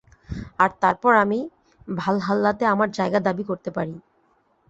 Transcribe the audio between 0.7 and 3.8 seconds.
তারপর আমি ভালহাল্লাতে আমার জায়গা দাবি করতে